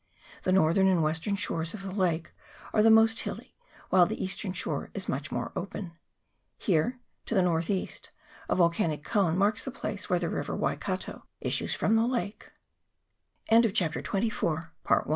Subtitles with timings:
[0.41, 2.31] The northern and western shores of the lake
[2.73, 3.55] are the most hilly,
[3.89, 5.91] while the eastern shore is much more open.
[6.57, 8.09] Here, to the north east,
[8.49, 12.29] a vol canic cone marks the place where the river Wai kato issues from the